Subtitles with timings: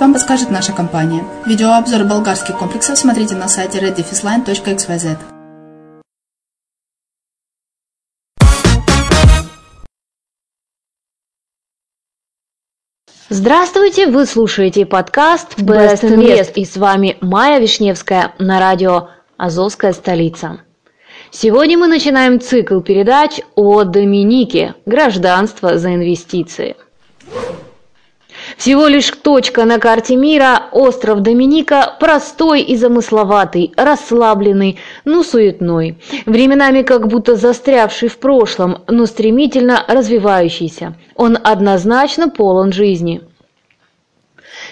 [0.00, 1.22] вам подскажет наша компания.
[1.44, 5.18] Видеообзор болгарских комплексов смотрите на сайте reddefisline.xyz.
[13.28, 20.60] Здравствуйте, вы слушаете подкаст Best Invest и с вами Майя Вишневская на радио «Азовская столица».
[21.30, 26.76] Сегодня мы начинаем цикл передач о Доминике «Гражданство за инвестиции».
[28.56, 36.80] Всего лишь точка на карте мира, остров Доминика, простой и замысловатый, расслабленный, но суетной, временами
[36.80, 40.94] как будто застрявший в прошлом, но стремительно развивающийся.
[41.16, 43.20] Он однозначно полон жизни.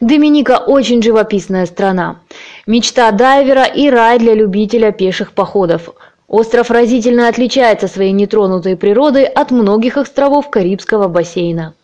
[0.00, 2.20] Доминика очень живописная страна.
[2.66, 5.88] Мечта дайвера и рай для любителя пеших походов.
[6.28, 11.74] Остров разительно отличается своей нетронутой природой от многих островов Карибского бассейна.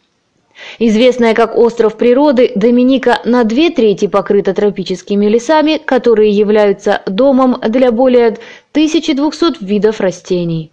[0.79, 7.93] Известная как остров природы, Доминика на две трети покрыта тропическими лесами, которые являются домом для
[7.93, 8.29] более
[8.73, 10.73] 1200 видов растений.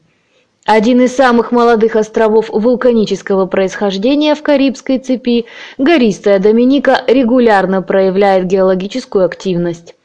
[0.65, 5.45] Один из самых молодых островов вулканического происхождения в Карибской цепи,
[5.77, 9.95] гористая Доминика регулярно проявляет геологическую активность.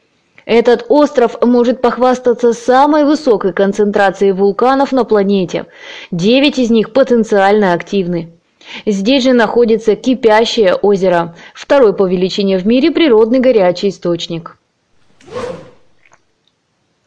[0.46, 5.66] Этот остров может похвастаться самой высокой концентрацией вулканов на планете.
[6.10, 8.32] Девять из них потенциально активны.
[8.86, 14.56] Здесь же находится кипящее озеро, второй по величине в мире природный горячий источник.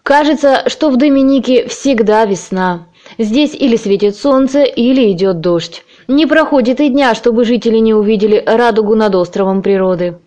[0.04, 2.88] Кажется, что в Доминике всегда весна.
[3.18, 5.84] Здесь или светит солнце, или идет дождь.
[6.08, 10.18] Не проходит и дня, чтобы жители не увидели радугу над островом природы.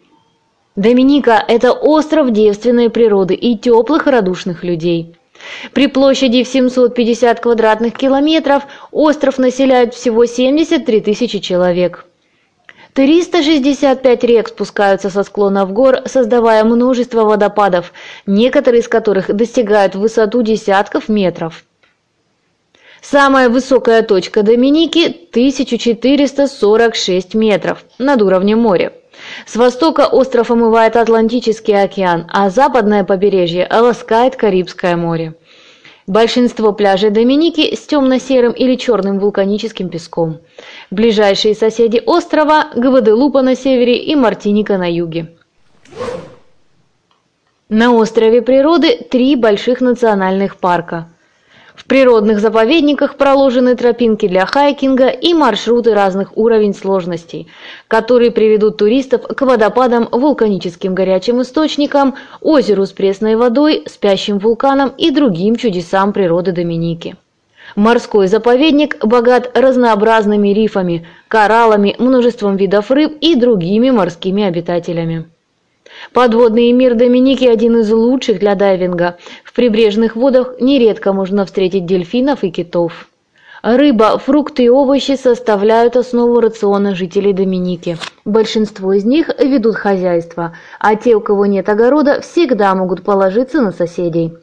[0.77, 5.17] Доминика– это остров девственной природы и теплых радушных людей.
[5.73, 12.07] При площади в 750 квадратных километров остров населяет всего 73 тысячи человек.
[12.95, 17.93] 365 рек спускаются со склонов гор, создавая множество водопадов,
[18.25, 21.65] некоторые из которых достигают высоту десятков метров.
[23.03, 28.93] Самая высокая точка Доминики– 1446 метров над уровнем моря.
[29.47, 35.35] С востока остров омывает Атлантический океан, а западное побережье ласкает Карибское море.
[36.07, 40.39] Большинство пляжей Доминики с темно-серым или черным вулканическим песком.
[40.91, 45.33] Ближайшие соседи острова– Гваделупа на севере и Мартиника на юге.
[47.71, 51.09] На острове природы три больших национальных парка–
[51.75, 57.49] в природных заповедниках проложены тропинки для хайкинга и маршруты разных уровней сложностей,
[57.89, 65.11] которые приведут туристов к водопадам, вулканическим горячим источникам, озеру с пресной водой, спящим вулканам и
[65.11, 67.17] другим чудесам природы Доминики.
[67.75, 75.27] Морской заповедник богат разнообразными рифами, кораллами, множеством видов рыб и другими морскими обитателями.
[76.13, 79.17] Подводный мир Доминики один из лучших для дайвинга.
[79.43, 83.09] В прибрежных водах нередко можно встретить дельфинов и китов.
[83.63, 87.97] Рыба, фрукты и овощи составляют основу рациона жителей Доминики.
[88.27, 93.73] Большинство из них ведут хозяйство, а те, у кого нет огорода, всегда могут положиться на
[93.73, 94.35] соседей.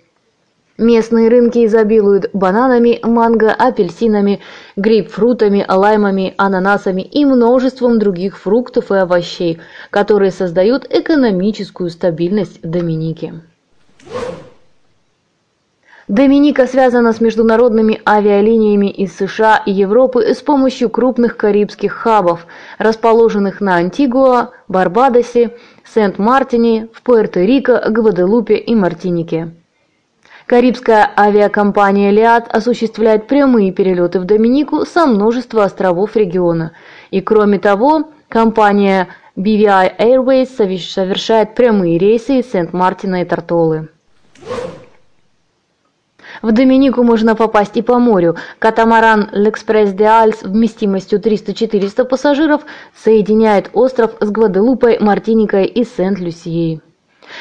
[0.82, 4.40] Местные рынки изобилуют бананами, манго, апельсинами,
[4.76, 9.60] грейпфрутами, лаймами, ананасами и множеством других фруктов и овощей,
[9.92, 13.36] которые создают экономическую стабильность Доминики.
[16.08, 22.48] Доминика связана с международными авиалиниями из США и Европы с помощью крупных карибских хабов,
[22.80, 25.56] расположенных на Антигуа, Барбадосе,
[25.94, 29.52] Сент-Мартине, в Пуэрто-Рико, Гваделупе и Мартинике.
[30.52, 36.74] Карибская авиакомпания «Лиад» осуществляет прямые перелеты в Доминику со множества островов региона.
[37.10, 43.88] И кроме того, компания BVI Airways совершает прямые рейсы из Сент-Мартина и Тартолы.
[46.42, 48.36] В Доминику можно попасть и по морю.
[48.60, 56.82] Катамаран «L'Express de Альс» вместимостью 300-400 пассажиров соединяет остров с Гваделупой, Мартиникой и Сент-Люсией.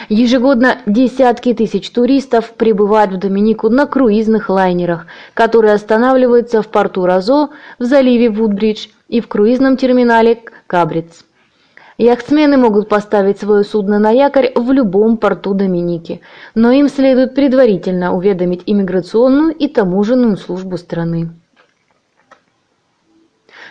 [0.09, 7.51] Ежегодно десятки тысяч туристов прибывают в Доминику на круизных лайнерах, которые останавливаются в порту Розо,
[7.79, 11.25] в заливе Вудбридж и в круизном терминале Кабриц.
[11.99, 16.23] Яхтсмены могут поставить свое судно на якорь в любом порту Доминики,
[16.55, 21.29] но им следует предварительно уведомить иммиграционную и таможенную службу страны.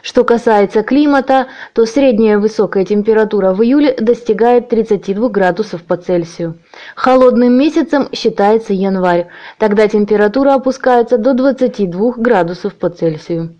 [0.02, 6.58] Что касается климата, то средняя высокая температура в июле достигает 32 градусов по Цельсию.
[6.96, 9.28] Холодным месяцем считается январь,
[9.58, 13.56] тогда температура опускается до 22 градусов по Цельсию.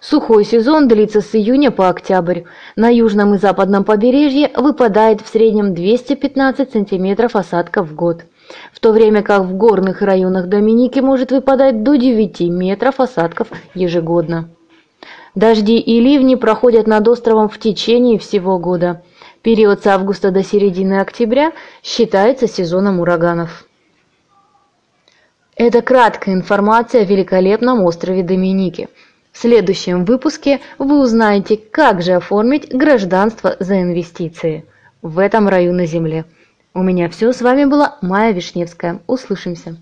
[0.00, 2.42] Сухой сезон длится с июня по октябрь.
[2.74, 8.22] На южном и западном побережье выпадает в среднем 215 сантиметров осадков в год,
[8.72, 14.48] в то время как в горных районах Доминики может выпадать до 9 метров осадков ежегодно.
[15.34, 19.02] Дожди и ливни проходят над островом в течение всего года.
[19.42, 23.64] Период с августа до середины октября считается сезоном ураганов.
[25.56, 28.88] Это краткая информация о великолепном острове Доминики.
[29.30, 34.64] В следующем выпуске вы узнаете, как же оформить гражданство за инвестиции
[35.02, 36.24] в этом раю на Земле.
[36.74, 39.00] У меня все, с вами была Майя Вишневская.
[39.06, 39.76] Услышимся.